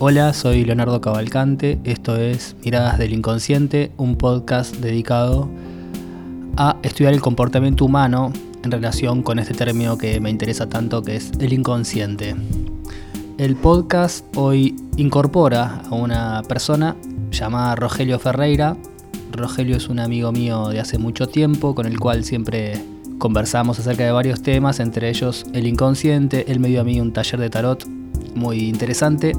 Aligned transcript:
Hola, 0.00 0.32
soy 0.32 0.64
Leonardo 0.64 1.00
Cavalcante, 1.00 1.80
esto 1.82 2.16
es 2.16 2.54
Miradas 2.64 2.98
del 2.98 3.12
Inconsciente, 3.12 3.90
un 3.96 4.14
podcast 4.14 4.76
dedicado 4.76 5.50
a 6.56 6.76
estudiar 6.84 7.14
el 7.14 7.20
comportamiento 7.20 7.84
humano 7.84 8.32
en 8.62 8.70
relación 8.70 9.24
con 9.24 9.40
este 9.40 9.54
término 9.54 9.98
que 9.98 10.20
me 10.20 10.30
interesa 10.30 10.68
tanto 10.68 11.02
que 11.02 11.16
es 11.16 11.32
el 11.40 11.52
inconsciente. 11.52 12.36
El 13.38 13.56
podcast 13.56 14.24
hoy 14.36 14.76
incorpora 14.96 15.82
a 15.90 15.94
una 15.96 16.42
persona 16.44 16.94
llamada 17.32 17.74
Rogelio 17.74 18.20
Ferreira. 18.20 18.76
Rogelio 19.32 19.76
es 19.76 19.88
un 19.88 19.98
amigo 19.98 20.30
mío 20.30 20.68
de 20.68 20.78
hace 20.78 20.98
mucho 20.98 21.26
tiempo 21.26 21.74
con 21.74 21.86
el 21.86 21.98
cual 21.98 22.22
siempre 22.22 22.80
conversamos 23.18 23.80
acerca 23.80 24.04
de 24.04 24.12
varios 24.12 24.44
temas, 24.44 24.78
entre 24.78 25.08
ellos 25.08 25.44
el 25.54 25.66
inconsciente. 25.66 26.44
Él 26.52 26.60
me 26.60 26.68
dio 26.68 26.82
a 26.82 26.84
mí 26.84 27.00
un 27.00 27.12
taller 27.12 27.40
de 27.40 27.50
tarot 27.50 27.84
muy 28.36 28.68
interesante 28.68 29.32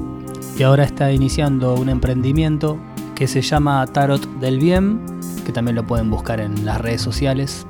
y 0.58 0.62
ahora 0.62 0.84
está 0.84 1.12
iniciando 1.12 1.74
un 1.74 1.88
emprendimiento 1.88 2.78
que 3.14 3.26
se 3.26 3.42
llama 3.42 3.86
Tarot 3.86 4.26
del 4.40 4.58
Bien, 4.58 5.00
que 5.44 5.52
también 5.52 5.76
lo 5.76 5.86
pueden 5.86 6.10
buscar 6.10 6.40
en 6.40 6.64
las 6.64 6.80
redes 6.80 7.02
sociales. 7.02 7.66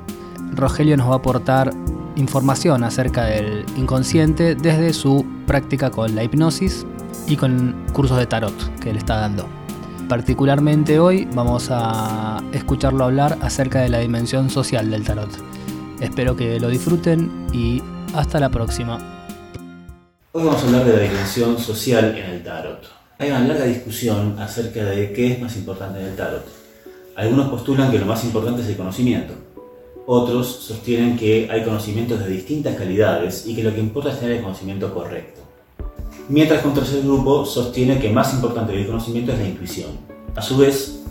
Rogelio 0.53 0.97
nos 0.97 1.09
va 1.09 1.13
a 1.13 1.17
aportar 1.17 1.73
información 2.15 2.83
acerca 2.83 3.25
del 3.25 3.65
inconsciente 3.77 4.55
desde 4.55 4.93
su 4.93 5.25
práctica 5.47 5.89
con 5.89 6.15
la 6.15 6.23
hipnosis 6.23 6.85
y 7.27 7.35
con 7.35 7.75
cursos 7.93 8.17
de 8.17 8.25
tarot 8.25 8.79
que 8.79 8.91
él 8.91 8.97
está 8.97 9.17
dando. 9.17 9.47
Particularmente 10.07 10.99
hoy 10.99 11.27
vamos 11.33 11.69
a 11.71 12.41
escucharlo 12.51 13.05
hablar 13.05 13.37
acerca 13.41 13.79
de 13.79 13.89
la 13.89 13.99
dimensión 13.99 14.49
social 14.49 14.89
del 14.91 15.03
tarot. 15.03 15.29
Espero 15.99 16.35
que 16.35 16.59
lo 16.59 16.67
disfruten 16.67 17.31
y 17.53 17.81
hasta 18.13 18.39
la 18.39 18.49
próxima. 18.49 19.20
Hoy 20.33 20.45
vamos 20.45 20.63
a 20.63 20.65
hablar 20.65 20.85
de 20.85 20.93
la 20.93 21.03
dimensión 21.03 21.59
social 21.59 22.17
en 22.17 22.23
el 22.31 22.41
tarot. 22.41 22.85
Hay 23.19 23.31
una 23.31 23.41
larga 23.41 23.65
discusión 23.65 24.39
acerca 24.39 24.85
de 24.85 25.11
qué 25.11 25.33
es 25.33 25.41
más 25.41 25.57
importante 25.57 25.99
en 25.99 26.05
el 26.05 26.15
tarot. 26.15 26.45
Algunos 27.17 27.49
postulan 27.49 27.91
que 27.91 27.99
lo 27.99 28.05
más 28.05 28.23
importante 28.23 28.61
es 28.61 28.69
el 28.69 28.77
conocimiento. 28.77 29.33
Otros 30.05 30.47
sostienen 30.47 31.17
que 31.17 31.49
hay 31.51 31.65
conocimientos 31.65 32.17
de 32.21 32.29
distintas 32.29 32.77
calidades 32.77 33.45
y 33.45 33.53
que 33.53 33.63
lo 33.63 33.75
que 33.75 33.81
importa 33.81 34.13
es 34.13 34.21
tener 34.21 34.37
el 34.37 34.43
conocimiento 34.43 34.93
correcto. 34.93 35.41
Mientras 36.29 36.61
que 36.61 36.67
un 36.69 36.75
tercer 36.75 37.03
grupo 37.03 37.45
sostiene 37.45 37.99
que 37.99 38.09
más 38.09 38.33
importante 38.33 38.71
que 38.71 38.83
el 38.83 38.87
conocimiento 38.87 39.33
es 39.33 39.39
la 39.39 39.47
intuición. 39.49 39.89
A 40.33 40.41
su 40.41 40.57
vez, 40.57 41.01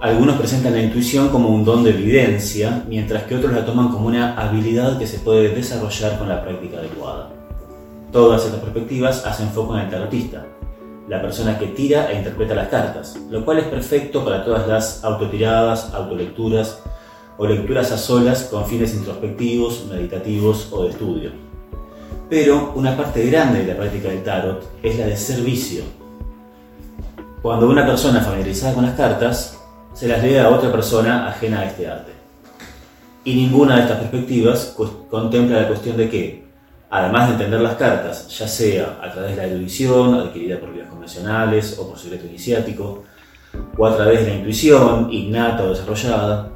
algunos 0.00 0.36
presentan 0.36 0.72
la 0.72 0.82
intuición 0.82 1.28
como 1.28 1.50
un 1.50 1.64
don 1.64 1.84
de 1.84 1.90
evidencia, 1.90 2.84
mientras 2.88 3.22
que 3.22 3.36
otros 3.36 3.52
la 3.52 3.64
toman 3.64 3.90
como 3.90 4.08
una 4.08 4.34
habilidad 4.34 4.98
que 4.98 5.06
se 5.06 5.20
puede 5.20 5.50
desarrollar 5.50 6.18
con 6.18 6.28
la 6.28 6.42
práctica 6.42 6.78
adecuada. 6.78 7.37
Todas 8.12 8.46
estas 8.46 8.60
perspectivas 8.60 9.26
hacen 9.26 9.50
foco 9.50 9.74
en 9.76 9.84
el 9.84 9.90
tarotista, 9.90 10.46
la 11.08 11.20
persona 11.20 11.58
que 11.58 11.66
tira 11.66 12.10
e 12.10 12.16
interpreta 12.16 12.54
las 12.54 12.68
cartas, 12.68 13.18
lo 13.28 13.44
cual 13.44 13.58
es 13.58 13.66
perfecto 13.66 14.24
para 14.24 14.44
todas 14.44 14.66
las 14.66 15.04
autotiradas, 15.04 15.92
autolecturas 15.92 16.80
o 17.36 17.46
lecturas 17.46 17.92
a 17.92 17.98
solas 17.98 18.44
con 18.44 18.66
fines 18.66 18.94
introspectivos, 18.94 19.86
meditativos 19.90 20.68
o 20.72 20.84
de 20.84 20.90
estudio. 20.90 21.30
Pero 22.30 22.72
una 22.74 22.96
parte 22.96 23.24
grande 23.26 23.60
de 23.60 23.72
la 23.72 23.78
práctica 23.78 24.08
del 24.08 24.22
tarot 24.22 24.64
es 24.82 24.98
la 24.98 25.06
de 25.06 25.16
servicio. 25.16 25.82
Cuando 27.42 27.68
una 27.68 27.86
persona 27.86 28.20
familiarizada 28.20 28.74
con 28.74 28.86
las 28.86 28.96
cartas 28.96 29.58
se 29.92 30.08
las 30.08 30.22
lee 30.22 30.36
a 30.36 30.48
otra 30.48 30.72
persona 30.72 31.28
ajena 31.28 31.60
a 31.60 31.66
este 31.66 31.88
arte. 31.88 32.12
Y 33.24 33.34
ninguna 33.34 33.76
de 33.76 33.82
estas 33.82 33.98
perspectivas 33.98 34.74
contempla 35.10 35.60
la 35.60 35.68
cuestión 35.68 35.96
de 35.96 36.08
que 36.08 36.47
además 36.90 37.28
de 37.28 37.32
entender 37.34 37.60
las 37.60 37.74
cartas, 37.74 38.28
ya 38.36 38.48
sea 38.48 38.98
a 39.02 39.10
través 39.10 39.36
de 39.36 39.36
la 39.36 39.44
erudición, 39.44 40.14
adquirida 40.14 40.58
por 40.58 40.72
vías 40.72 40.88
convencionales 40.88 41.78
o 41.78 41.88
por 41.88 41.98
secreto 41.98 42.26
iniciático, 42.26 43.04
o 43.76 43.86
a 43.86 43.96
través 43.96 44.20
de 44.20 44.30
la 44.30 44.36
intuición, 44.36 45.08
innata 45.12 45.64
o 45.64 45.70
desarrollada, 45.70 46.50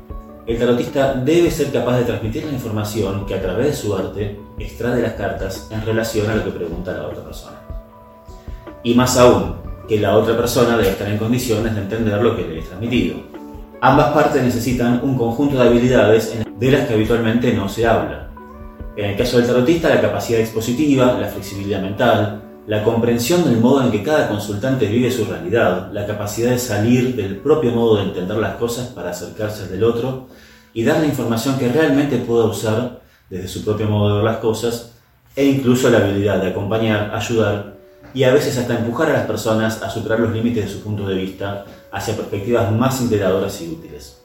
el 0.47 0.59
tarotista 0.59 1.15
debe 1.15 1.51
ser 1.51 1.71
capaz 1.71 1.99
de 1.99 2.05
transmitir 2.05 2.45
la 2.45 2.53
información 2.53 3.27
que 3.27 3.35
a 3.35 3.41
través 3.41 3.67
de 3.67 3.73
su 3.75 3.95
arte 3.95 4.41
extrae 4.59 4.97
de 4.97 5.03
las 5.03 5.13
cartas 5.13 5.69
en 5.71 5.85
relación 5.87 6.29
a 6.29 6.35
lo 6.35 6.45
que 6.45 6.51
pregunta 6.51 6.93
la 6.93 7.07
otra 7.07 7.23
persona. 7.23 7.59
Y 8.83 8.95
más 8.95 9.17
aún, 9.17 9.55
que 9.87 10.01
la 10.01 10.17
otra 10.17 10.37
persona 10.37 10.77
debe 10.77 10.91
estar 10.91 11.09
en 11.09 11.19
condiciones 11.19 11.75
de 11.75 11.83
entender 11.83 12.21
lo 12.21 12.35
que 12.35 12.43
le 12.43 12.59
es 12.59 12.67
transmitido. 12.67 13.19
Ambas 13.81 14.13
partes 14.13 14.43
necesitan 14.43 15.01
un 15.03 15.17
conjunto 15.17 15.57
de 15.57 15.69
habilidades 15.69 16.37
de 16.59 16.71
las 16.71 16.87
que 16.87 16.95
habitualmente 16.95 17.53
no 17.53 17.69
se 17.69 17.87
habla, 17.87 18.32
en 18.97 19.11
el 19.11 19.17
caso 19.17 19.39
del 19.39 19.47
tarotista, 19.47 19.89
la 19.89 20.01
capacidad 20.01 20.41
expositiva, 20.41 21.19
la 21.19 21.29
flexibilidad 21.29 21.81
mental, 21.81 22.43
la 22.67 22.85
comprensión 22.85 23.45
del 23.45 23.59
modo 23.59 23.83
en 23.83 23.91
que 23.91 24.03
cada 24.03 24.29
consultante 24.29 24.87
vive 24.87 25.11
su 25.11 25.25
realidad, 25.25 25.91
la 25.93 26.07
capacidad 26.07 26.51
de 26.51 26.59
salir 26.59 27.17
del 27.17 27.37
propio 27.37 27.73
modo 27.73 27.97
de 27.97 28.05
entender 28.05 28.37
las 28.37 28.57
cosas 28.57 28.89
para 28.89 29.11
acercarse 29.11 29.67
del 29.69 29.83
otro 29.83 30.29
y 30.75 30.85
dar 30.85 31.01
la 31.01 31.07
información 31.07 31.59
que 31.59 31.69
realmente 31.69 32.19
pueda 32.19 32.45
usar 32.45 33.01
desde 33.29 33.49
su 33.49 33.65
propio 33.65 33.87
modo 33.87 34.11
de 34.11 34.15
ver 34.17 34.25
las 34.25 34.37
cosas, 34.39 34.93
e 35.35 35.47
incluso 35.47 35.89
la 35.89 35.99
habilidad 35.99 36.43
de 36.43 36.51
acompañar, 36.51 37.15
ayudar 37.15 37.73
y 38.15 38.25
a 38.25 38.33
veces 38.33 38.59
hasta 38.59 38.79
empujar 38.79 39.09
a 39.09 39.15
las 39.15 39.27
personas 39.27 39.83
a 39.83 39.89
superar 39.89 40.21
los 40.21 40.33
límites 40.33 40.67
de 40.67 40.71
su 40.71 40.83
punto 40.83 41.09
de 41.09 41.15
vista 41.15 41.65
hacia 41.91 42.15
perspectivas 42.15 42.71
más 42.71 43.01
integradoras 43.01 43.61
y 43.63 43.69
útiles. 43.69 44.22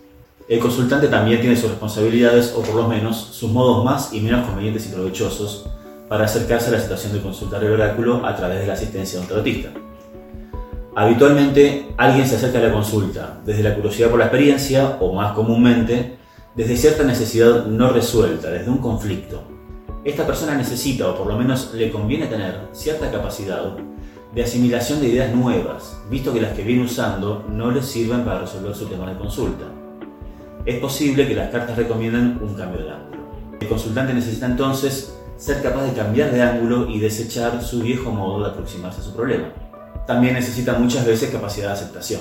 El 0.47 0.59
consultante 0.59 1.09
también 1.09 1.41
tiene 1.41 1.58
sus 1.58 1.72
responsabilidades 1.72 2.53
o 2.56 2.62
por 2.62 2.75
lo 2.75 2.88
menos 2.88 3.18
sus 3.18 3.52
modos 3.52 3.84
más 3.84 4.13
y 4.13 4.22
menos 4.22 4.46
convenientes 4.46 4.88
y 4.88 4.94
provechosos 4.94 5.66
para 6.08 6.24
acercarse 6.24 6.69
a 6.69 6.72
la 6.72 6.80
situación 6.80 7.12
de 7.12 7.22
consultar 7.22 7.62
el 7.66 7.74
oráculo 7.74 8.25
a 8.25 8.34
través 8.34 8.62
de 8.62 8.68
la 8.68 8.74
asistencia 8.74 9.19
de 9.19 9.25
un 9.25 9.30
tarotista. 9.30 9.69
Habitualmente 10.96 11.94
alguien 11.97 12.25
se 12.25 12.38
acerca 12.38 12.59
a 12.59 12.62
la 12.62 12.72
consulta 12.72 13.41
desde 13.46 13.62
la 13.62 13.75
curiosidad 13.75 14.09
por 14.09 14.19
la 14.19 14.28
experiencia 14.28 14.96
o 15.02 15.12
más 15.12 15.34
comúnmente 15.34 16.16
desde 16.56 16.78
cierta 16.78 17.03
necesidad 17.03 17.66
no 17.66 17.90
resuelta, 17.90 18.50
desde 18.50 18.72
un 18.72 18.78
conflicto. 18.78 19.44
Esta 20.06 20.25
persona 20.25 20.56
necesita 20.56 21.09
o 21.09 21.18
por 21.18 21.28
lo 21.28 21.38
menos 21.38 21.74
le 21.74 21.91
conviene 21.91 22.28
tener 22.28 22.69
cierta 22.72 23.12
capacidad 23.12 23.75
de 24.34 24.44
asimilación 24.44 25.02
de 25.02 25.09
ideas 25.09 25.36
nuevas, 25.36 25.97
visto 26.09 26.34
que 26.34 26.40
las 26.40 26.53
que 26.53 26.63
viene 26.63 26.86
usando 26.86 27.46
no 27.50 27.69
le 27.69 27.84
sirven 27.84 28.24
para 28.24 28.40
resolver 28.40 28.74
su 28.74 28.86
tema 28.86 29.09
de 29.09 29.18
consulta 29.18 29.66
es 30.68 30.80
posible 30.80 31.26
que 31.26 31.34
las 31.34 31.50
cartas 31.50 31.78
recomienden 31.78 32.40
un 32.42 32.54
cambio 32.54 32.84
de 32.84 32.92
ángulo. 32.92 33.58
El 33.60 33.68
consultante 33.70 34.14
necesita 34.14 34.48
entonces 34.48 35.18
ser 35.38 35.64
capaz 35.64 35.84
de 35.86 35.94
cambiar 35.94 36.30
de 36.30 36.42
ángulo 36.42 36.90
y 36.90 37.00
desechar 37.00 37.64
su 37.64 37.80
viejo 37.80 38.12
modo 38.12 38.44
de 38.44 38.50
aproximarse 38.52 39.00
a 39.00 39.04
su 39.06 39.16
problema. 39.16 39.48
También 40.06 40.34
necesita 40.34 40.74
muchas 40.74 41.06
veces 41.06 41.32
capacidad 41.32 41.68
de 41.68 41.74
aceptación. 41.74 42.20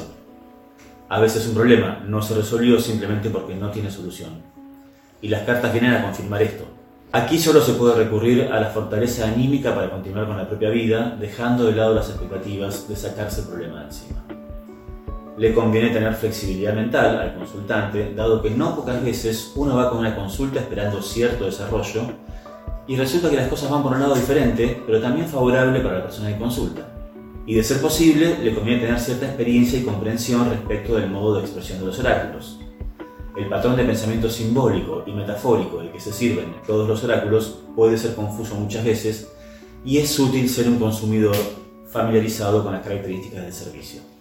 A 1.08 1.18
veces 1.18 1.48
un 1.48 1.54
problema 1.54 2.04
no 2.06 2.22
se 2.22 2.34
resolvió 2.34 2.78
simplemente 2.78 3.30
porque 3.30 3.56
no 3.56 3.70
tiene 3.70 3.90
solución. 3.90 4.30
Y 5.20 5.28
las 5.28 5.42
cartas 5.42 5.72
vienen 5.72 5.94
a 5.94 6.02
confirmar 6.02 6.40
esto. 6.42 6.64
Aquí 7.10 7.40
solo 7.40 7.60
se 7.60 7.72
puede 7.72 7.96
recurrir 7.96 8.44
a 8.52 8.60
la 8.60 8.70
fortaleza 8.70 9.26
anímica 9.26 9.74
para 9.74 9.90
continuar 9.90 10.28
con 10.28 10.36
la 10.36 10.48
propia 10.48 10.70
vida, 10.70 11.16
dejando 11.18 11.64
de 11.64 11.72
lado 11.72 11.94
las 11.94 12.10
expectativas 12.10 12.88
de 12.88 12.94
sacarse 12.94 13.40
el 13.40 13.48
problema 13.48 13.80
de 13.80 13.86
encima 13.86 14.35
le 15.36 15.52
conviene 15.52 15.90
tener 15.90 16.14
flexibilidad 16.14 16.74
mental 16.74 17.18
al 17.18 17.34
consultante, 17.34 18.14
dado 18.14 18.42
que 18.42 18.50
no 18.50 18.74
pocas 18.74 19.04
veces 19.04 19.52
uno 19.54 19.76
va 19.76 19.90
con 19.90 19.98
una 19.98 20.16
consulta 20.16 20.60
esperando 20.60 21.02
cierto 21.02 21.44
desarrollo 21.44 22.02
y 22.86 22.96
resulta 22.96 23.28
que 23.28 23.36
las 23.36 23.48
cosas 23.48 23.70
van 23.70 23.82
por 23.82 23.92
un 23.92 24.00
lado 24.00 24.14
diferente, 24.14 24.82
pero 24.86 25.00
también 25.00 25.26
favorable 25.26 25.80
para 25.80 25.98
la 25.98 26.04
persona 26.04 26.32
que 26.32 26.38
consulta. 26.38 26.88
Y 27.44 27.54
de 27.54 27.62
ser 27.62 27.80
posible, 27.80 28.38
le 28.42 28.54
conviene 28.54 28.80
tener 28.80 28.98
cierta 28.98 29.26
experiencia 29.26 29.78
y 29.78 29.82
comprensión 29.82 30.48
respecto 30.50 30.96
del 30.96 31.10
modo 31.10 31.36
de 31.36 31.42
expresión 31.42 31.80
de 31.80 31.86
los 31.86 31.98
oráculos. 31.98 32.60
El 33.36 33.48
patrón 33.48 33.76
de 33.76 33.84
pensamiento 33.84 34.30
simbólico 34.30 35.04
y 35.06 35.12
metafórico 35.12 35.78
del 35.78 35.92
que 35.92 36.00
se 36.00 36.12
sirven 36.12 36.54
todos 36.66 36.88
los 36.88 37.04
oráculos 37.04 37.58
puede 37.74 37.98
ser 37.98 38.14
confuso 38.14 38.54
muchas 38.54 38.84
veces 38.84 39.30
y 39.84 39.98
es 39.98 40.18
útil 40.18 40.48
ser 40.48 40.68
un 40.68 40.78
consumidor 40.78 41.36
familiarizado 41.86 42.64
con 42.64 42.72
las 42.72 42.82
características 42.82 43.42
del 43.42 43.52
servicio. 43.52 44.15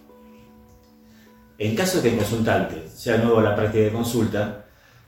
En 1.58 1.74
caso 1.74 1.98
de 1.98 2.02
que 2.02 2.08
el 2.10 2.18
consultante 2.18 2.88
sea 2.94 3.16
nuevo 3.16 3.38
a 3.38 3.42
la 3.42 3.56
práctica 3.56 3.84
de 3.84 3.92
consulta, 3.92 4.66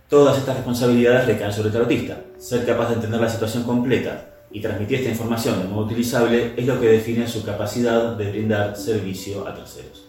todas 0.09 0.39
estas 0.39 0.56
responsabilidades 0.56 1.27
recaen 1.27 1.53
sobre 1.53 1.69
el 1.69 1.75
tarotista. 1.75 2.21
Ser 2.39 2.65
capaz 2.65 2.89
de 2.89 2.95
entender 2.95 3.21
la 3.21 3.29
situación 3.29 3.65
completa 3.65 4.31
y 4.50 4.62
transmitir 4.62 5.00
esta 5.00 5.11
información 5.11 5.59
de 5.59 5.69
modo 5.69 5.85
utilizable 5.85 6.55
es 6.56 6.67
lo 6.67 6.81
que 6.81 6.89
define 6.89 7.29
su 7.29 7.45
capacidad 7.45 8.17
de 8.17 8.31
brindar 8.31 8.77
servicio 8.77 9.47
a 9.47 9.55
terceros. 9.55 10.06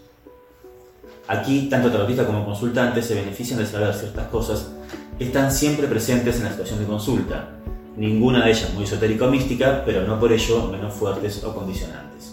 Aquí, 1.27 1.67
tanto 1.69 1.91
tarotista 1.91 2.25
como 2.25 2.45
consultante 2.45 3.01
se 3.01 3.15
benefician 3.15 3.59
de 3.59 3.65
saber 3.65 3.93
ciertas 3.93 4.27
cosas 4.27 4.71
que 5.17 5.25
están 5.25 5.51
siempre 5.51 5.87
presentes 5.87 6.37
en 6.37 6.45
la 6.45 6.51
situación 6.51 6.79
de 6.79 6.85
consulta, 6.85 7.49
ninguna 7.97 8.45
de 8.45 8.51
ellas 8.51 8.73
muy 8.73 8.85
esotérico-mística, 8.85 9.83
pero 9.85 10.07
no 10.07 10.17
por 10.17 10.31
ello 10.31 10.67
menos 10.71 10.93
fuertes 10.93 11.43
o 11.43 11.53
condicionantes. 11.53 12.28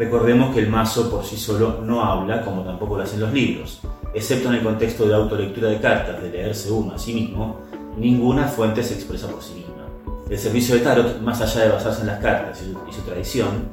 Recordemos 0.00 0.54
que 0.54 0.60
el 0.60 0.70
mazo 0.70 1.10
por 1.10 1.26
sí 1.26 1.36
solo 1.36 1.82
no 1.82 2.02
habla, 2.02 2.42
como 2.42 2.62
tampoco 2.62 2.96
lo 2.96 3.02
hacen 3.02 3.20
los 3.20 3.34
libros. 3.34 3.82
Excepto 4.14 4.48
en 4.48 4.54
el 4.54 4.62
contexto 4.62 5.06
de 5.06 5.14
autolectura 5.14 5.68
de 5.68 5.78
cartas, 5.78 6.22
de 6.22 6.30
leerse 6.30 6.70
uno 6.70 6.94
a 6.94 6.98
sí 6.98 7.12
mismo, 7.12 7.60
ninguna 7.98 8.48
fuente 8.48 8.82
se 8.82 8.94
expresa 8.94 9.28
por 9.28 9.42
sí 9.42 9.56
misma. 9.56 9.84
El 10.30 10.38
servicio 10.38 10.74
de 10.74 10.80
tarot, 10.80 11.20
más 11.20 11.42
allá 11.42 11.66
de 11.66 11.72
basarse 11.72 12.00
en 12.00 12.06
las 12.06 12.18
cartas 12.18 12.62
y 12.62 12.94
su, 12.94 13.02
tradición, 13.02 13.68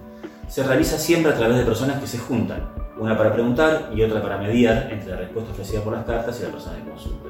se 0.49 0.63
realiza 0.63 0.97
siempre 0.97 1.31
a 1.31 1.35
través 1.37 1.59
de 1.59 1.63
personas 1.63 2.01
que 2.01 2.07
se 2.07 2.17
juntan, 2.17 2.73
una 2.99 3.17
para 3.17 3.31
preguntar 3.31 3.89
y 3.95 4.03
otra 4.03 4.21
para 4.21 4.37
mediar 4.37 4.89
entre 4.91 5.11
la 5.11 5.15
respuesta 5.15 5.53
ofrecida 5.53 5.79
por 5.79 5.93
las 5.93 6.05
cartas 6.05 6.37
y 6.41 6.43
la 6.43 6.49
persona 6.49 6.75
de 6.75 6.89
consulta. 6.89 7.29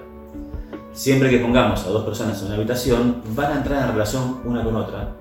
Siempre 0.93 1.29
que 1.29 1.37
pongamos 1.37 1.85
a 1.85 1.89
dos 1.89 2.03
personas 2.03 2.41
en 2.41 2.47
una 2.47 2.55
habitación, 2.55 3.21
van 3.35 3.51
a 3.51 3.57
entrar 3.57 3.83
en 3.83 3.93
relación 3.93 4.39
una 4.43 4.63
con 4.63 4.75
otra, 4.75 5.11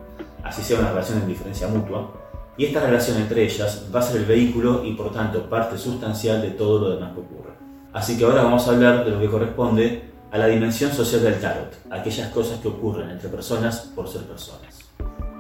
así 0.43 0.63
sea 0.63 0.79
una 0.79 0.89
relación 0.89 1.19
en 1.19 1.29
diferencia 1.29 1.69
mutua, 1.69 2.11
y 2.59 2.65
esta 2.65 2.81
relación 2.81 3.19
entre 3.19 3.45
ellas 3.45 3.87
va 3.95 4.01
a 4.01 4.03
ser 4.03 4.21
el 4.21 4.27
vehículo 4.27 4.83
y 4.85 4.95
por 4.95 5.13
tanto 5.13 5.49
parte 5.49 5.77
sustancial 5.77 6.41
de 6.41 6.51
todo 6.51 6.79
lo 6.79 6.95
demás 6.95 7.13
que 7.13 7.21
ocurre. 7.21 7.53
Así 7.93 8.17
que 8.17 8.25
ahora 8.25 8.43
vamos 8.43 8.67
a 8.67 8.73
hablar 8.73 9.05
de 9.05 9.11
lo 9.11 9.21
que 9.21 9.29
corresponde 9.29 10.11
a 10.31 10.39
la 10.39 10.47
dimensión 10.47 10.93
social 10.93 11.23
del 11.23 11.41
tarot, 11.41 11.77
aquellas 11.91 12.29
cosas 12.31 12.59
que 12.61 12.69
ocurren 12.69 13.11
entre 13.11 13.29
personas 13.29 13.91
por 13.95 14.09
ser 14.09 14.23
personas. 14.23 14.81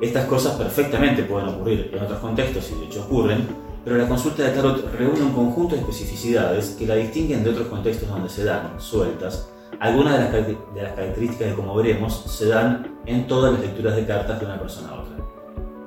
Estas 0.01 0.27
cosas 0.27 0.55
perfectamente 0.57 1.23
pueden 1.23 1.49
ocurrir 1.49 1.91
en 1.93 2.03
otros 2.03 2.19
contextos 2.19 2.71
y 2.71 2.81
de 2.81 2.87
hecho 2.87 3.05
ocurren, 3.05 3.47
pero 3.85 3.97
la 3.97 4.09
consulta 4.09 4.43
de 4.43 4.51
tarot 4.51 4.93
reúne 4.95 5.23
un 5.23 5.33
conjunto 5.33 5.75
de 5.75 5.81
especificidades 5.81 6.77
que 6.79 6.87
la 6.87 6.97
distinguen 6.97 7.43
de 7.43 7.51
otros 7.51 7.69
contextos 7.69 8.09
donde 8.09 8.29
se 8.29 8.45
dan, 8.45 8.79
sueltas, 8.79 9.49
algunas 9.81 10.19
de 10.19 10.25
las, 10.25 10.47
de 10.75 10.83
las 10.83 10.93
características 10.93 11.49
que 11.49 11.55
como 11.55 11.75
veremos 11.75 12.25
se 12.27 12.49
dan 12.49 13.01
en 13.07 13.27
todas 13.27 13.53
las 13.53 13.62
lecturas 13.62 13.97
de 13.97 14.07
cartas 14.07 14.39
de 14.41 14.47
una 14.47 14.59
persona 14.59 14.91
a 14.91 15.01
otra. 15.01 15.16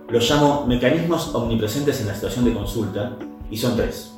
Los 0.10 0.28
llamo 0.28 0.66
mecanismos 0.66 1.36
omnipresentes 1.36 2.02
en 2.02 2.08
la 2.08 2.16
situación 2.16 2.46
de 2.46 2.54
consulta 2.54 3.16
y 3.52 3.58
son 3.58 3.78
tres. 3.78 4.12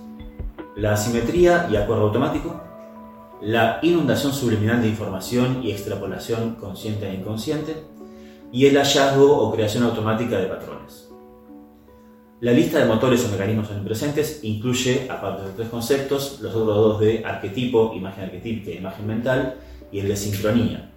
La 0.78 0.94
asimetría 0.94 1.68
y 1.70 1.76
acuerdo 1.76 2.04
automático, 2.04 2.62
la 3.42 3.80
inundación 3.82 4.32
subliminal 4.32 4.82
de 4.82 4.88
información 4.88 5.62
y 5.62 5.72
extrapolación 5.72 6.56
consciente 6.56 7.10
e 7.10 7.16
inconsciente, 7.16 7.76
y 8.54 8.68
el 8.68 8.78
hallazgo 8.78 9.38
o 9.38 9.52
creación 9.52 9.84
automática 9.84 10.38
de 10.38 10.48
patrones. 10.48 11.10
La 12.40 12.54
lista 12.54 12.80
de 12.80 12.86
motores 12.86 13.26
o 13.26 13.30
mecanismos 13.30 13.70
omnipresentes 13.70 14.40
incluye, 14.44 15.08
aparte 15.10 15.44
de 15.44 15.54
tres 15.54 15.68
conceptos, 15.68 16.40
los 16.42 16.56
otros 16.56 16.76
dos 16.76 17.00
de 17.02 17.24
arquetipo, 17.26 17.94
imagen 17.94 18.26
arquetípica 18.26 18.72
e 18.72 18.76
imagen 18.76 19.08
mental, 19.08 19.56
y 19.92 20.00
el 20.00 20.08
de 20.08 20.16
sincronía. 20.16 20.91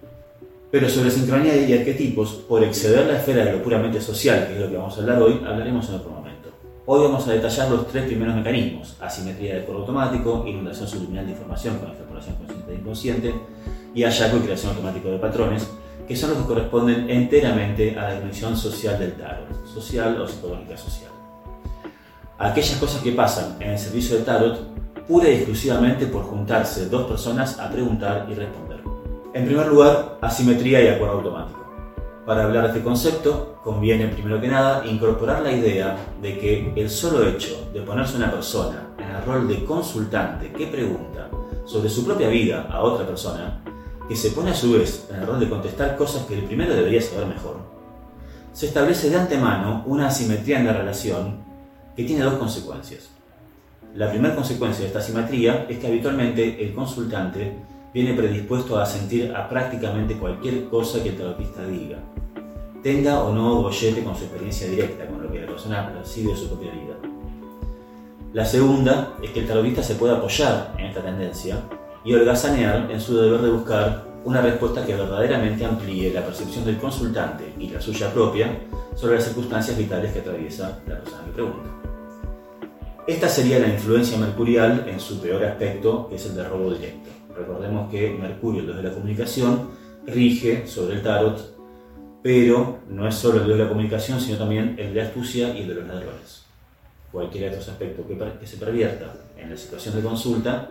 Pero 0.75 0.89
sobre 0.89 1.09
sincronía 1.09 1.55
y 1.55 1.71
arquetipos, 1.71 2.33
por 2.49 2.61
exceder 2.61 3.07
la 3.07 3.19
esfera 3.19 3.45
de 3.45 3.53
lo 3.53 3.63
puramente 3.63 4.01
social, 4.01 4.45
que 4.45 4.55
es 4.55 4.59
lo 4.59 4.69
que 4.69 4.75
vamos 4.75 4.97
a 4.97 4.99
hablar 4.99 5.21
hoy, 5.21 5.41
hablaremos 5.47 5.87
en 5.87 5.95
otro 5.95 6.09
momento. 6.09 6.49
Hoy 6.85 7.01
vamos 7.01 7.25
a 7.25 7.31
detallar 7.31 7.71
los 7.71 7.87
tres 7.87 8.03
primeros 8.03 8.35
mecanismos, 8.35 8.97
asimetría 8.99 9.53
de 9.53 9.61
acuerdo 9.61 9.83
automático, 9.83 10.43
inundación 10.45 10.85
subliminal 10.85 11.27
de 11.27 11.31
información 11.31 11.77
con 11.77 11.87
extrapolación 11.87 12.35
consciente 12.35 12.73
e 12.73 12.75
inconsciente, 12.75 13.33
y 13.93 14.03
hallazgo 14.03 14.37
y 14.37 14.41
creación 14.41 14.71
automática 14.71 15.07
de 15.07 15.17
patrones, 15.17 15.65
que 16.05 16.13
son 16.17 16.31
los 16.31 16.39
que 16.39 16.45
corresponden 16.45 17.09
enteramente 17.09 17.97
a 17.97 18.09
la 18.09 18.15
dimensión 18.15 18.57
social 18.57 18.99
del 18.99 19.13
tarot, 19.13 19.65
social 19.73 20.19
o 20.19 20.27
psicológica 20.27 20.75
social 20.75 21.11
aquellas 22.37 22.77
cosas 22.79 23.01
que 23.01 23.13
pasan 23.13 23.55
en 23.61 23.69
el 23.69 23.79
servicio 23.79 24.17
de 24.17 24.23
tarot 24.23 24.59
pura 25.07 25.29
y 25.29 25.35
exclusivamente 25.35 26.05
por 26.07 26.23
juntarse 26.23 26.89
dos 26.89 27.07
personas 27.07 27.59
a 27.59 27.69
preguntar 27.69 28.27
y 28.29 28.33
responder. 28.33 28.74
En 29.35 29.43
primer 29.43 29.67
lugar, 29.67 30.17
asimetría 30.21 30.81
y 30.81 30.87
acuerdo 30.87 31.15
automático. 31.15 31.59
Para 32.25 32.45
hablar 32.45 32.63
de 32.63 32.69
este 32.69 32.81
concepto, 32.81 33.59
conviene 33.65 34.07
primero 34.07 34.39
que 34.39 34.47
nada 34.47 34.85
incorporar 34.85 35.41
la 35.41 35.51
idea 35.51 35.97
de 36.21 36.39
que 36.39 36.71
el 36.73 36.89
solo 36.89 37.27
hecho 37.27 37.69
de 37.73 37.81
ponerse 37.81 38.15
una 38.15 38.31
persona 38.31 38.87
en 38.97 39.13
el 39.13 39.25
rol 39.25 39.45
de 39.49 39.65
consultante 39.65 40.53
que 40.53 40.67
pregunta 40.67 41.29
sobre 41.65 41.89
su 41.89 42.05
propia 42.05 42.29
vida 42.29 42.69
a 42.71 42.81
otra 42.81 43.05
persona, 43.05 43.61
que 44.07 44.15
se 44.15 44.31
pone 44.31 44.51
a 44.51 44.55
su 44.55 44.71
vez 44.71 45.09
en 45.09 45.17
el 45.17 45.27
rol 45.27 45.41
de 45.41 45.49
contestar 45.49 45.97
cosas 45.97 46.23
que 46.27 46.35
el 46.35 46.45
primero 46.45 46.73
debería 46.73 47.01
saber 47.01 47.27
mejor, 47.27 47.57
se 48.53 48.67
establece 48.67 49.09
de 49.09 49.17
antemano 49.17 49.83
una 49.85 50.07
asimetría 50.07 50.61
en 50.61 50.67
la 50.67 50.77
relación 50.77 51.43
que 51.93 52.05
tiene 52.05 52.23
dos 52.23 52.35
consecuencias. 52.35 53.09
La 53.95 54.09
primera 54.09 54.33
consecuencia 54.33 54.83
de 54.83 54.87
esta 54.87 55.01
simetría 55.01 55.65
es 55.67 55.77
que 55.77 55.87
habitualmente 55.87 56.63
el 56.63 56.73
consultante 56.73 57.74
viene 57.95 58.13
predispuesto 58.13 58.77
a 58.77 58.85
sentir 58.85 59.33
a 59.33 59.47
prácticamente 59.47 60.17
cualquier 60.17 60.65
cosa 60.65 61.01
que 61.01 61.09
el 61.09 61.15
terapista 61.15 61.65
diga, 61.65 61.97
tenga 62.83 63.23
o 63.23 63.33
no 63.33 63.61
gollete 63.61 64.03
con 64.03 64.13
su 64.13 64.25
experiencia 64.25 64.67
directa, 64.67 65.07
con 65.07 65.23
lo 65.23 65.31
que 65.31 65.39
la 65.39 65.47
persona 65.47 65.93
percibe 65.93 66.33
de 66.33 66.37
su 66.37 66.49
propia 66.49 66.73
vida. 66.73 66.95
La 68.33 68.43
segunda 68.43 69.13
es 69.23 69.29
que 69.29 69.39
el 69.39 69.47
tarotista 69.47 69.81
se 69.81 69.95
puede 69.95 70.13
apoyar 70.13 70.73
en 70.77 70.87
esta 70.87 71.01
tendencia 71.01 71.57
y 72.03 72.13
holgazanear 72.13 72.91
en 72.91 72.99
su 72.99 73.15
deber 73.15 73.39
de 73.39 73.51
buscar 73.51 74.03
una 74.25 74.41
respuesta 74.41 74.85
que 74.85 74.93
verdaderamente 74.93 75.63
amplíe 75.63 76.11
la 76.11 76.25
percepción 76.25 76.65
del 76.65 76.77
consultante 76.77 77.53
y 77.57 77.69
la 77.69 77.79
suya 77.79 78.13
propia 78.13 78.59
sobre 78.93 79.15
las 79.15 79.23
circunstancias 79.23 79.77
vitales 79.77 80.11
que 80.11 80.19
atraviesa 80.19 80.79
la 80.85 80.99
persona 80.99 81.23
que 81.27 81.31
pregunta. 81.31 81.69
Esta 83.07 83.29
sería 83.29 83.59
la 83.59 83.69
influencia 83.69 84.17
mercurial 84.17 84.85
en 84.85 84.99
su 84.99 85.21
peor 85.21 85.45
aspecto, 85.45 86.09
que 86.09 86.15
es 86.15 86.25
el 86.25 86.35
de 86.35 86.43
robo 86.43 86.73
directo. 86.73 87.24
Recordemos 87.37 87.91
que 87.91 88.17
Mercurio, 88.19 88.61
el 88.61 88.67
dios 88.67 88.77
de 88.77 88.83
la 88.83 88.93
comunicación, 88.93 89.69
rige 90.07 90.67
sobre 90.67 90.95
el 90.95 91.03
tarot, 91.03 91.55
pero 92.21 92.79
no 92.89 93.07
es 93.07 93.15
solo 93.15 93.39
el 93.39 93.45
dios 93.45 93.57
de 93.57 93.63
la 93.63 93.69
comunicación, 93.69 94.19
sino 94.19 94.37
también 94.37 94.75
el 94.79 94.93
de 94.93 95.01
astucia 95.01 95.55
y 95.55 95.61
el 95.61 95.67
de 95.67 95.75
los 95.75 95.87
ladrones. 95.87 96.45
Cualquiera 97.11 97.47
de 97.47 97.53
estos 97.53 97.69
aspectos 97.69 98.05
que, 98.07 98.47
se 98.47 98.57
pervierta 98.57 99.13
en 99.37 99.49
la 99.49 99.57
situación 99.57 99.95
de 99.95 100.01
consulta 100.01 100.69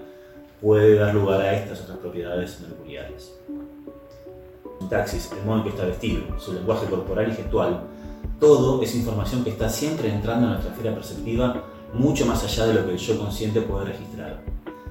puede 0.61 0.97
dar 0.97 1.15
lugar 1.15 1.41
a 1.41 1.55
estas 1.55 1.83
otras 1.83 1.99
propiedades 1.99 2.61
mercuriales. 2.61 3.33
Taxis, 4.89 5.31
el 5.33 5.45
modo 5.47 5.59
en 5.59 5.63
que 5.65 5.69
está 5.71 5.85
vestido, 5.85 6.23
su 6.39 6.53
lenguaje 6.53 6.87
corporal 6.87 7.31
y 7.31 7.35
gestual, 7.35 7.81
todo 8.41 8.83
es 8.83 8.95
información 8.95 9.45
que 9.45 9.51
está 9.51 9.69
siempre 9.69 10.13
entrando 10.13 10.47
en 10.47 10.53
nuestra 10.53 10.73
esfera 10.73 10.95
perceptiva 10.95 11.65
mucho 11.95 12.27
más 12.27 12.43
allá 12.45 12.67
de 12.67 12.75
lo 12.75 12.87
que 12.87 12.93
el 12.93 12.99
yo 12.99 13.19
consciente 13.19 13.61
puede 13.61 13.87
registrar. 13.87 14.41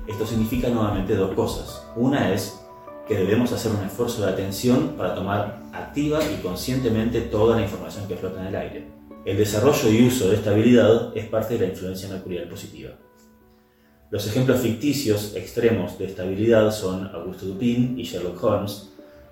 Esto 0.08 0.26
significa 0.26 0.68
nuevamente 0.68 1.16
dos 1.16 1.34
cosas. 1.34 1.82
Una 1.96 2.34
es 2.34 2.60
que 3.08 3.16
debemos 3.16 3.54
hacer 3.54 3.72
un 3.72 3.86
esfuerzo 3.86 4.26
de 4.26 4.32
atención 4.32 4.96
para 4.98 5.16
tomar 5.16 5.64
activa 5.72 6.20
y 6.24 6.42
conscientemente 6.42 7.22
toda 7.22 7.56
la 7.56 7.64
información 7.64 8.08
que 8.08 8.18
flota 8.18 8.42
en 8.42 8.48
el 8.48 8.56
aire. 8.56 8.88
El 9.26 9.38
desarrollo 9.38 9.90
y 9.90 10.06
uso 10.06 10.30
de 10.30 10.36
esta 10.36 10.52
habilidad 10.52 11.16
es 11.16 11.28
parte 11.28 11.54
de 11.54 11.62
la 11.62 11.72
influencia 11.72 12.10
mercurial 12.10 12.50
positiva. 12.50 12.92
Los 14.12 14.28
ejemplos 14.28 14.60
ficticios 14.60 15.36
extremos 15.36 15.98
de 15.98 16.06
esta 16.06 16.24
habilidad 16.24 16.72
son 16.72 17.08
Augusto 17.08 17.46
Dupin 17.46 17.98
y 17.98 18.04
Sherlock 18.04 18.44
Holmes, 18.44 18.90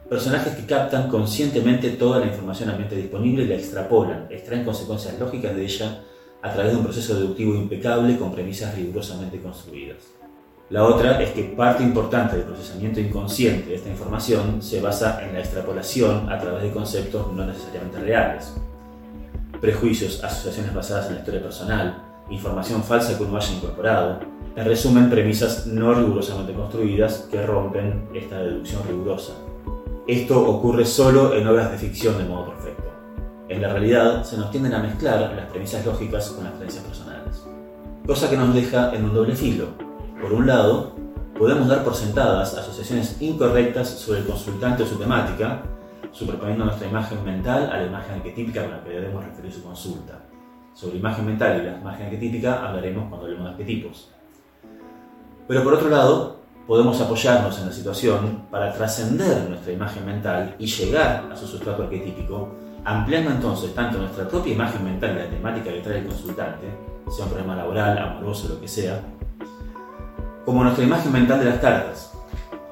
personajes 0.09 0.55
que 0.55 0.65
captan 0.65 1.09
conscientemente 1.09 1.89
toda 1.91 2.19
la 2.19 2.27
información 2.27 2.69
ambiente 2.69 2.95
disponible 2.95 3.43
y 3.43 3.47
la 3.47 3.55
extrapolan, 3.55 4.27
extraen 4.29 4.63
consecuencias 4.63 5.19
lógicas 5.19 5.53
de 5.53 5.65
ella 5.65 6.01
a 6.41 6.53
través 6.53 6.71
de 6.71 6.77
un 6.77 6.83
proceso 6.85 7.13
deductivo 7.15 7.55
impecable 7.55 8.17
con 8.17 8.31
premisas 8.31 8.73
rigurosamente 8.73 9.39
construidas. 9.41 10.20
La 10.71 10.85
otra 10.85 11.21
es 11.21 11.31
que 11.31 11.43
parte 11.43 11.83
importante 11.83 12.37
del 12.37 12.45
procesamiento 12.45 13.01
inconsciente 13.01 13.71
de 13.71 13.75
esta 13.75 13.89
información 13.89 14.61
se 14.61 14.79
basa 14.79 15.21
en 15.21 15.33
la 15.33 15.41
extrapolación 15.41 16.31
a 16.31 16.39
través 16.39 16.63
de 16.63 16.71
conceptos 16.71 17.33
no 17.33 17.45
necesariamente 17.45 17.99
reales. 17.99 18.55
Prejuicios, 19.59 20.23
asociaciones 20.23 20.73
basadas 20.73 21.07
en 21.07 21.15
la 21.15 21.19
historia 21.19 21.43
personal, 21.43 22.01
información 22.29 22.81
falsa 22.83 23.17
que 23.17 23.23
uno 23.25 23.35
haya 23.35 23.53
incorporado, 23.53 24.19
en 24.55 24.65
resumen, 24.65 25.09
premisas 25.09 25.67
no 25.67 25.93
rigurosamente 25.93 26.53
construidas 26.53 27.27
que 27.29 27.45
rompen 27.45 28.07
esta 28.13 28.39
deducción 28.39 28.81
rigurosa. 28.87 29.33
Esto 30.07 30.41
ocurre 30.41 30.85
solo 30.85 31.35
en 31.35 31.47
obras 31.49 31.69
de 31.69 31.79
ficción 31.79 32.17
de 32.17 32.23
modo 32.23 32.45
perfecto. 32.45 32.89
En 33.49 33.61
la 33.61 33.73
realidad 33.73 34.23
se 34.23 34.37
nos 34.37 34.49
tienden 34.51 34.73
a 34.73 34.79
mezclar 34.79 35.33
las 35.35 35.51
premisas 35.51 35.85
lógicas 35.85 36.29
con 36.29 36.45
las 36.45 36.53
creencias 36.53 36.85
personales. 36.85 37.43
Cosa 38.07 38.29
que 38.29 38.37
nos 38.37 38.55
deja 38.55 38.95
en 38.95 39.03
un 39.03 39.13
doble 39.13 39.35
filo. 39.35 39.90
Por 40.21 40.33
un 40.33 40.45
lado, 40.45 40.93
podemos 41.35 41.67
dar 41.67 41.83
por 41.83 41.95
sentadas 41.95 42.55
asociaciones 42.55 43.19
incorrectas 43.19 43.89
sobre 43.89 44.19
el 44.19 44.27
consultante 44.27 44.83
o 44.83 44.85
su 44.85 44.97
temática, 44.97 45.63
superponiendo 46.11 46.63
nuestra 46.63 46.87
imagen 46.87 47.25
mental 47.25 47.71
a 47.71 47.77
la 47.77 47.87
imagen 47.87 48.15
arquetípica 48.15 48.61
con 48.61 48.71
la 48.71 48.83
que 48.83 48.91
debemos 48.91 49.25
referir 49.25 49.51
su 49.51 49.63
consulta. 49.63 50.19
Sobre 50.75 50.97
imagen 50.97 51.25
mental 51.25 51.59
y 51.59 51.65
la 51.65 51.79
imagen 51.79 52.05
arquetípica 52.05 52.67
hablaremos 52.67 53.09
cuando 53.09 53.25
hablemos 53.25 53.45
de 53.45 53.51
arquetipos. 53.51 54.11
Pero 55.47 55.63
por 55.63 55.73
otro 55.73 55.89
lado, 55.89 56.37
podemos 56.67 57.01
apoyarnos 57.01 57.59
en 57.59 57.65
la 57.65 57.73
situación 57.73 58.43
para 58.51 58.71
trascender 58.73 59.49
nuestra 59.49 59.73
imagen 59.73 60.05
mental 60.05 60.55
y 60.59 60.67
llegar 60.67 61.29
a 61.31 61.35
su 61.35 61.47
sustrato 61.47 61.83
arquetípico 61.83 62.49
ampliando 62.85 63.31
entonces 63.31 63.73
tanto 63.73 63.97
nuestra 63.97 64.27
propia 64.27 64.53
imagen 64.53 64.83
mental 64.83 65.15
de 65.15 65.23
la 65.23 65.29
temática 65.29 65.71
que 65.71 65.81
trae 65.81 65.99
el 65.99 66.07
consultante, 66.07 66.67
sea 67.09 67.25
un 67.25 67.31
problema 67.31 67.55
laboral, 67.55 67.97
amoroso, 67.97 68.49
lo 68.49 68.61
que 68.61 68.67
sea, 68.67 69.01
como 70.45 70.63
nuestra 70.63 70.83
imagen 70.83 71.11
mental 71.11 71.39
de 71.39 71.45
las 71.45 71.59
cartas. 71.59 72.13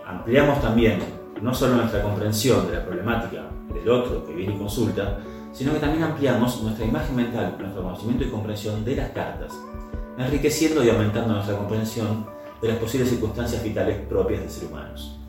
Ampliamos 0.06 0.62
también 0.62 1.00
no 1.42 1.54
solo 1.54 1.76
nuestra 1.76 2.02
comprensión 2.02 2.68
de 2.68 2.78
la 2.78 2.86
problemática 2.86 3.46
del 3.74 3.90
otro 3.90 4.26
que 4.26 4.34
viene 4.34 4.56
y 4.56 4.58
consulta, 4.58 5.20
sino 5.52 5.74
que 5.74 5.80
también 5.80 6.04
ampliamos 6.04 6.62
nuestra 6.62 6.86
imagen 6.86 7.16
mental, 7.16 7.56
nuestro 7.60 7.84
conocimiento 7.84 8.24
y 8.24 8.30
comprensión 8.30 8.84
de 8.84 8.96
las 8.96 9.10
cartas, 9.12 9.54
enriqueciendo 10.18 10.84
y 10.84 10.90
aumentando 10.90 11.34
nuestra 11.34 11.58
comprensión 11.58 12.28
de 12.62 12.68
las 12.68 12.78
posibles 12.78 13.10
circunstancias 13.10 13.64
vitales 13.64 13.98
propias 14.08 14.42
de 14.42 14.50
ser 14.50 14.70
humanos. 14.70 15.20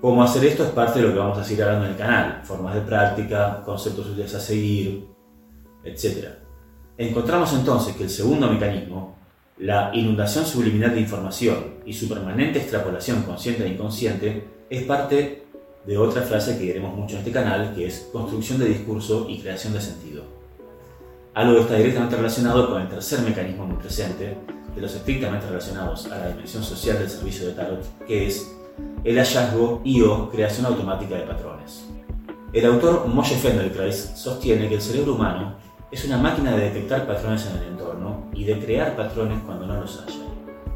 Cómo 0.00 0.22
hacer 0.22 0.44
esto 0.44 0.64
es 0.64 0.70
parte 0.70 1.00
de 1.00 1.06
lo 1.06 1.12
que 1.12 1.18
vamos 1.18 1.38
a 1.38 1.44
seguir 1.44 1.62
hablando 1.62 1.86
en 1.86 1.92
el 1.92 1.96
canal, 1.96 2.40
formas 2.44 2.74
de 2.74 2.80
práctica, 2.80 3.62
conceptos 3.64 4.06
útiles 4.06 4.34
a 4.34 4.40
seguir, 4.40 5.08
etc. 5.84 6.28
Encontramos 6.96 7.52
entonces 7.52 7.94
que 7.94 8.04
el 8.04 8.10
segundo 8.10 8.48
mecanismo, 8.48 9.16
la 9.58 9.90
inundación 9.94 10.46
subliminal 10.46 10.94
de 10.94 11.00
información 11.00 11.74
y 11.84 11.92
su 11.92 12.08
permanente 12.08 12.58
extrapolación 12.58 13.22
consciente 13.22 13.64
e 13.64 13.68
inconsciente, 13.68 14.48
es 14.70 14.84
parte 14.84 15.44
de 15.86 15.98
otra 15.98 16.22
frase 16.22 16.56
que 16.56 16.64
diremos 16.64 16.94
mucho 16.96 17.14
en 17.14 17.20
este 17.20 17.32
canal, 17.32 17.74
que 17.74 17.86
es 17.86 18.08
construcción 18.12 18.58
de 18.58 18.66
discurso 18.66 19.26
y 19.28 19.40
creación 19.40 19.74
de 19.74 19.80
sentido. 19.80 20.24
Algo 21.34 21.54
que 21.54 21.60
está 21.62 21.74
directamente 21.76 22.16
relacionado 22.16 22.70
con 22.70 22.82
el 22.82 22.88
tercer 22.88 23.20
mecanismo 23.20 23.66
muy 23.66 23.76
presente, 23.76 24.36
de 24.74 24.80
los 24.80 24.94
estrictamente 24.94 25.46
relacionados 25.46 26.06
a 26.06 26.18
la 26.18 26.28
dimensión 26.28 26.62
social 26.62 26.98
del 26.98 27.10
servicio 27.10 27.46
de 27.46 27.52
tarot, 27.52 28.06
que 28.06 28.26
es 28.26 28.50
el 29.04 29.16
hallazgo 29.16 29.82
y 29.84 30.00
o 30.00 30.30
creación 30.30 30.66
automática 30.66 31.16
de 31.16 31.22
patrones. 31.22 31.84
El 32.52 32.66
autor 32.66 33.06
Moshe 33.06 33.36
Fenderkreis 33.36 34.12
sostiene 34.14 34.68
que 34.68 34.76
el 34.76 34.82
cerebro 34.82 35.14
humano 35.14 35.56
es 35.90 36.04
una 36.04 36.16
máquina 36.16 36.56
de 36.56 36.70
detectar 36.70 37.06
patrones 37.06 37.46
en 37.46 37.62
el 37.62 37.68
entorno 37.68 38.01
y 38.32 38.44
de 38.44 38.58
crear 38.58 38.96
patrones 38.96 39.38
cuando 39.44 39.66
no 39.66 39.80
los 39.80 40.00
haya. 40.00 40.20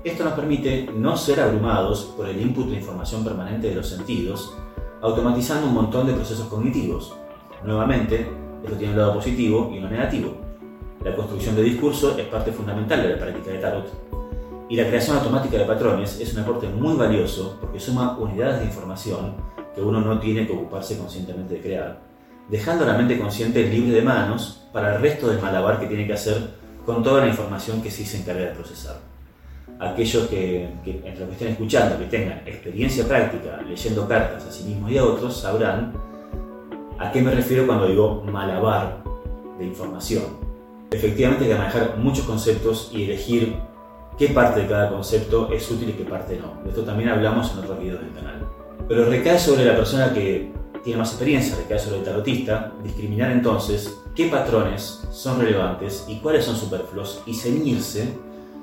Esto 0.05 0.25
nos 0.25 0.35
permite 0.35 0.89
no 0.95 1.17
ser 1.17 1.41
abrumados 1.41 2.15
por 2.17 2.29
el 2.29 2.41
input 2.41 2.69
de 2.69 2.77
información 2.77 3.25
permanente 3.25 3.69
de 3.69 3.75
los 3.75 3.89
sentidos, 3.89 4.57
automatizando 5.03 5.67
un 5.67 5.75
montón 5.75 6.07
de 6.07 6.13
procesos 6.13 6.47
cognitivos. 6.47 7.17
Nuevamente, 7.65 8.27
esto 8.63 8.77
tiene 8.77 8.93
un 8.93 8.99
lado 9.01 9.15
positivo 9.15 9.71
y 9.75 9.79
uno 9.79 9.89
negativo. 9.89 10.37
La 11.05 11.15
construcción 11.15 11.57
de 11.57 11.63
discurso 11.63 12.17
es 12.19 12.27
parte 12.27 12.53
fundamental 12.53 13.03
de 13.03 13.11
la 13.11 13.19
práctica 13.19 13.51
de 13.51 13.59
tarot. 13.59 13.87
Y 14.69 14.77
la 14.77 14.87
creación 14.87 15.17
automática 15.17 15.59
de 15.59 15.65
patrones 15.65 16.21
es 16.21 16.33
un 16.35 16.41
aporte 16.41 16.69
muy 16.69 16.97
valioso 16.97 17.57
porque 17.61 17.79
suma 17.79 18.17
unidades 18.19 18.61
de 18.61 18.67
información 18.67 19.35
que 19.75 19.81
uno 19.81 20.01
no 20.01 20.19
tiene 20.19 20.47
que 20.47 20.53
ocuparse 20.53 20.99
conscientemente 20.99 21.55
de 21.55 21.61
crear, 21.61 22.01
dejando 22.49 22.85
la 22.85 22.95
mente 22.95 23.19
consciente 23.19 23.63
libre 23.69 23.93
de 23.93 24.03
manos 24.03 24.67
para 24.73 24.97
el 24.97 25.03
resto 25.03 25.29
del 25.29 25.41
malabar 25.41 25.79
que 25.79 25.87
tiene 25.87 26.07
que 26.07 26.15
hacer 26.15 26.56
con 26.87 27.03
toda 27.03 27.21
la 27.23 27.29
información 27.29 27.83
que 27.83 27.91
sí 27.91 28.07
se 28.07 28.19
encarga 28.19 28.47
de 28.47 28.53
procesar. 28.53 28.97
Aquellos 29.79 30.29
que, 30.29 30.71
que 30.85 31.03
entre 31.05 31.27
que 31.27 31.33
estén 31.33 31.49
escuchando, 31.49 31.99
que 31.99 32.07
tengan 32.07 32.39
experiencia 32.47 33.07
práctica 33.07 33.61
leyendo 33.69 34.09
cartas 34.09 34.47
a 34.47 34.51
sí 34.51 34.65
mismos 34.65 34.91
y 34.91 34.97
a 34.97 35.05
otros, 35.05 35.37
sabrán 35.37 35.93
a 36.99 37.13
qué 37.13 37.21
me 37.21 37.33
refiero 37.33 37.67
cuando 37.67 37.87
digo 37.89 38.25
malabar 38.25 39.03
de 39.59 39.67
información 39.67 40.47
Efectivamente 40.91 41.45
hay 41.45 41.51
que 41.51 41.59
manejar 41.59 41.99
muchos 41.99 42.25
conceptos 42.25 42.91
y 42.93 43.05
elegir 43.05 43.57
qué 44.17 44.29
parte 44.29 44.61
de 44.61 44.69
cada 44.69 44.89
concepto 44.89 45.53
es 45.53 45.69
útil 45.71 45.91
y 45.91 45.93
qué 45.93 46.05
parte 46.05 46.39
no. 46.39 46.63
De 46.63 46.71
esto 46.71 46.85
también 46.85 47.09
hablamos 47.09 47.53
en 47.53 47.59
otros 47.59 47.79
videos 47.81 48.01
del 48.01 48.13
canal. 48.13 48.47
Pero 48.89 49.07
recae 49.07 49.39
sobre 49.39 49.65
la 49.65 49.75
persona 49.75 50.13
que 50.13 50.53
tiene 50.85 50.99
más 50.99 51.11
experiencia, 51.11 51.57
recae 51.57 51.79
sobre 51.79 51.99
el 51.99 52.05
tarotista, 52.05 52.73
discriminar 52.85 53.33
entonces 53.33 53.99
qué 54.17 54.29
patrones 54.29 55.03
son 55.13 55.39
relevantes 55.39 56.07
y 56.09 56.17
cuáles 56.21 56.47
son 56.47 56.57
superfluos 56.57 57.23
y 57.27 57.35
ceñirse 57.35 58.15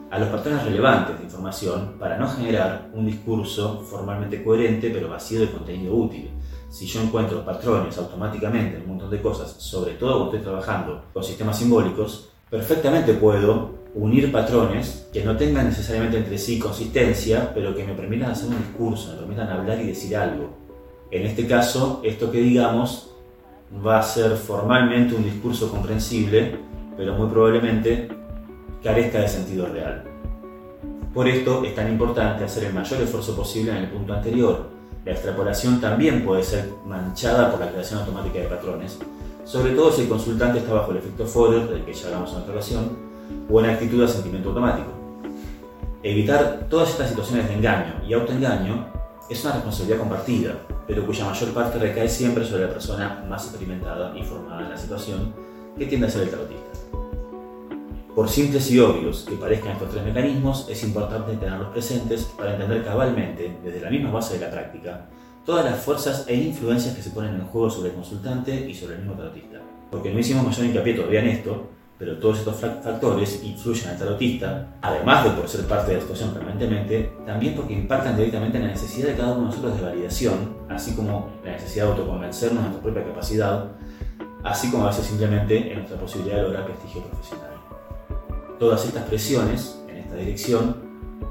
a 0.09 0.17
los 0.17 0.29
patrones 0.29 0.63
relevantes 0.63 1.19
de 1.19 1.25
información 1.25 1.93
para 1.99 2.17
no 2.17 2.27
generar 2.27 2.89
un 2.93 3.05
discurso 3.05 3.85
formalmente 3.87 4.43
coherente 4.43 4.89
pero 4.89 5.09
vacío 5.09 5.41
de 5.41 5.51
contenido 5.51 5.93
útil 5.93 6.31
si 6.71 6.87
yo 6.87 7.03
encuentro 7.03 7.45
patrones 7.45 7.95
automáticamente 7.99 8.77
en 8.77 8.81
un 8.81 8.89
montón 8.89 9.11
de 9.11 9.21
cosas, 9.21 9.53
sobre 9.59 9.93
todo 9.93 10.17
cuando 10.17 10.37
estoy 10.37 10.41
trabajando 10.41 11.03
con 11.13 11.23
sistemas 11.23 11.59
simbólicos, 11.59 12.29
perfectamente 12.49 13.13
puedo 13.13 13.83
unir 13.93 14.31
patrones 14.31 15.07
que 15.13 15.23
no 15.23 15.37
tengan 15.37 15.67
necesariamente 15.67 16.17
entre 16.17 16.39
sí 16.39 16.57
consistencia, 16.57 17.51
pero 17.53 17.75
que 17.75 17.83
me 17.83 17.93
permitan 17.93 18.31
hacer 18.31 18.49
un 18.49 18.57
discurso, 18.57 19.11
me 19.11 19.19
permitan 19.19 19.49
hablar 19.49 19.79
y 19.81 19.85
decir 19.85 20.17
algo. 20.17 20.49
En 21.11 21.27
este 21.27 21.45
caso, 21.45 22.01
esto 22.03 22.31
que 22.31 22.39
digamos 22.39 23.12
va 23.85 23.99
a 23.99 24.03
ser 24.03 24.35
formalmente 24.37 25.15
un 25.15 25.23
discurso 25.23 25.69
comprensible, 25.69 26.59
pero 26.97 27.15
muy 27.15 27.29
probablemente 27.29 28.09
carezca 28.83 29.19
de 29.19 29.27
sentido 29.27 29.67
real. 29.67 30.03
Por 31.13 31.27
esto 31.27 31.63
es 31.63 31.75
tan 31.75 31.91
importante 31.91 32.43
hacer 32.43 32.65
el 32.65 32.73
mayor 32.73 33.01
esfuerzo 33.01 33.35
posible 33.35 33.71
en 33.71 33.77
el 33.77 33.89
punto 33.89 34.13
anterior, 34.13 34.69
la 35.05 35.11
extrapolación 35.11 35.81
también 35.81 36.23
puede 36.23 36.43
ser 36.43 36.69
manchada 36.85 37.51
por 37.51 37.59
la 37.59 37.69
creación 37.69 37.99
automática 37.99 38.39
de 38.39 38.45
patrones, 38.45 38.97
sobre 39.43 39.73
todo 39.73 39.91
si 39.91 40.03
el 40.03 40.09
consultante 40.09 40.59
está 40.59 40.73
bajo 40.73 40.91
el 40.91 40.97
efecto 40.97 41.25
Forer, 41.25 41.67
del 41.67 41.83
que 41.83 41.93
ya 41.93 42.07
hablamos 42.07 42.31
en 42.31 42.37
otra 42.37 42.53
ocasión, 42.53 42.97
o 43.49 43.59
en 43.59 43.69
actitud 43.69 44.01
de 44.01 44.07
sentimiento 44.07 44.49
automático. 44.49 44.89
Evitar 46.01 46.67
todas 46.69 46.89
estas 46.89 47.09
situaciones 47.09 47.47
de 47.47 47.55
engaño 47.55 47.95
y 48.07 48.13
autoengaño 48.13 48.87
es 49.33 49.43
una 49.43 49.53
responsabilidad 49.53 49.99
compartida, 49.99 50.55
pero 50.87 51.05
cuya 51.05 51.25
mayor 51.25 51.53
parte 51.53 51.79
recae 51.79 52.07
siempre 52.07 52.45
sobre 52.45 52.67
la 52.67 52.69
persona 52.69 53.25
más 53.27 53.45
experimentada 53.45 54.17
y 54.17 54.23
formada 54.23 54.61
en 54.61 54.69
la 54.69 54.77
situación, 54.77 55.33
que 55.77 55.87
tiende 55.87 56.07
a 56.07 56.09
ser 56.09 56.23
el 56.23 56.29
tarotista. 56.29 56.71
Por 58.15 58.29
simples 58.29 58.69
y 58.69 58.79
obvios 58.79 59.25
que 59.27 59.35
parezcan 59.35 59.71
estos 59.71 59.89
tres 59.89 60.03
mecanismos, 60.03 60.67
es 60.69 60.83
importante 60.83 61.35
tenerlos 61.35 61.69
presentes 61.69 62.25
para 62.37 62.53
entender 62.53 62.83
cabalmente, 62.83 63.57
desde 63.63 63.81
la 63.81 63.89
misma 63.89 64.11
base 64.11 64.35
de 64.35 64.45
la 64.45 64.51
práctica, 64.51 65.09
todas 65.43 65.65
las 65.65 65.83
fuerzas 65.83 66.25
e 66.27 66.35
influencias 66.35 66.95
que 66.95 67.01
se 67.01 67.09
ponen 67.09 67.33
en 67.33 67.47
juego 67.47 67.71
sobre 67.71 67.89
el 67.89 67.95
consultante 67.95 68.69
y 68.69 68.75
sobre 68.75 68.95
el 68.95 68.99
mismo 68.99 69.15
tarotista. 69.15 69.57
Porque 69.89 70.13
no 70.13 70.19
hicimos 70.19 70.45
mayor 70.45 70.65
hincapié 70.65 70.93
todavía 70.93 71.21
en 71.21 71.27
esto, 71.29 71.69
pero 71.97 72.17
todos 72.17 72.39
estos 72.39 72.55
factores 72.55 73.43
influyen 73.43 73.89
al 73.89 73.97
tarotista, 73.97 74.67
además 74.81 75.23
de 75.25 75.31
por 75.31 75.47
ser 75.47 75.65
parte 75.65 75.91
de 75.91 75.97
la 75.97 76.01
situación 76.01 76.33
permanentemente, 76.33 77.13
también 77.25 77.55
porque 77.55 77.73
impactan 77.73 78.17
directamente 78.17 78.57
en 78.57 78.63
la 78.63 78.69
necesidad 78.71 79.09
de 79.09 79.15
cada 79.15 79.33
uno 79.33 79.41
de 79.41 79.45
nosotros 79.47 79.77
de 79.77 79.83
validación, 79.83 80.57
así 80.69 80.95
como 80.95 81.29
la 81.45 81.51
necesidad 81.51 81.85
de 81.85 81.91
autoconvencernos 81.91 82.63
de 82.63 82.69
nuestra 82.69 82.83
propia 82.83 83.03
capacidad, 83.05 83.65
así 84.43 84.71
como 84.71 84.85
a 84.85 84.87
veces 84.87 85.05
simplemente 85.05 85.71
en 85.71 85.79
nuestra 85.79 85.97
posibilidad 85.97 86.37
de 86.37 86.43
lograr 86.43 86.65
prestigio 86.65 87.03
profesional. 87.03 87.51
Todas 88.59 88.85
estas 88.85 89.03
presiones 89.03 89.81
en 89.87 89.97
esta 89.97 90.15
dirección 90.15 90.75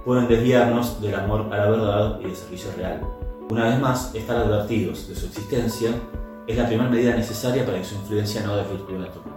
pueden 0.04 0.28
desviarnos 0.28 1.00
del 1.00 1.14
amor 1.14 1.52
a 1.52 1.56
la 1.56 1.70
verdad 1.70 2.20
y 2.20 2.24
del 2.24 2.36
servicio 2.36 2.70
real. 2.76 3.00
Una 3.50 3.68
vez 3.68 3.80
más, 3.80 4.14
estar 4.14 4.36
advertidos 4.36 5.08
de 5.08 5.14
su 5.14 5.26
existencia 5.26 5.90
es 6.46 6.56
la 6.56 6.66
primera 6.66 6.88
medida 6.88 7.14
necesaria 7.14 7.64
para 7.64 7.78
que 7.78 7.84
su 7.84 7.94
influencia 7.96 8.42
no 8.42 8.56
desvirtúe 8.56 8.98
nuestro. 8.98 9.31